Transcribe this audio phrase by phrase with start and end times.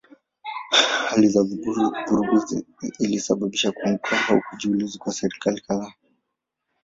[1.09, 2.45] Hali ya vurugu
[2.99, 5.93] ilisababisha kuanguka au kujiuzulu kwa serikali kadhaa.